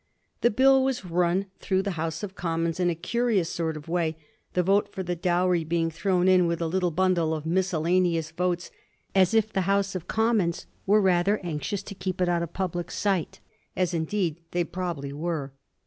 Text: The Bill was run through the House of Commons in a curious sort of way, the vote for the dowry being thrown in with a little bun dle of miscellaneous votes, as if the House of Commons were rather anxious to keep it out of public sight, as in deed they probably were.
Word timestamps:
The 0.41 0.49
Bill 0.49 0.83
was 0.83 1.05
run 1.05 1.45
through 1.59 1.83
the 1.83 1.91
House 1.91 2.23
of 2.23 2.33
Commons 2.33 2.79
in 2.79 2.89
a 2.89 2.95
curious 2.95 3.51
sort 3.51 3.77
of 3.77 3.87
way, 3.87 4.17
the 4.53 4.63
vote 4.63 4.91
for 4.91 5.03
the 5.03 5.15
dowry 5.15 5.63
being 5.63 5.91
thrown 5.91 6.27
in 6.27 6.47
with 6.47 6.59
a 6.59 6.65
little 6.65 6.89
bun 6.89 7.13
dle 7.13 7.35
of 7.35 7.45
miscellaneous 7.45 8.31
votes, 8.31 8.71
as 9.13 9.35
if 9.35 9.53
the 9.53 9.69
House 9.69 9.93
of 9.93 10.07
Commons 10.07 10.65
were 10.87 11.01
rather 11.01 11.37
anxious 11.45 11.83
to 11.83 11.93
keep 11.93 12.19
it 12.19 12.27
out 12.27 12.41
of 12.41 12.51
public 12.51 12.89
sight, 12.89 13.41
as 13.75 13.93
in 13.93 14.05
deed 14.05 14.37
they 14.49 14.63
probably 14.63 15.13
were. 15.13 15.53